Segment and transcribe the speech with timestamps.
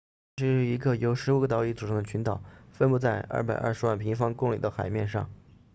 [0.35, 5.29] 它是一个由15个岛屿组成的群岛分布在220万平方公里的海面上